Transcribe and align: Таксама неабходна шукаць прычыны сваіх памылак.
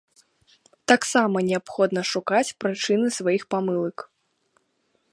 Таксама 0.91 1.37
неабходна 1.49 2.01
шукаць 2.13 2.55
прычыны 2.65 3.07
сваіх 3.19 3.43
памылак. 3.57 3.97